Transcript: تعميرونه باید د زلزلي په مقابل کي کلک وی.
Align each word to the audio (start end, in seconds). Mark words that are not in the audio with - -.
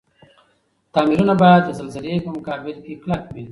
تعميرونه 0.93 1.33
باید 1.41 1.61
د 1.65 1.69
زلزلي 1.79 2.15
په 2.25 2.29
مقابل 2.37 2.75
کي 2.85 2.93
کلک 3.01 3.23
وی. 3.33 3.45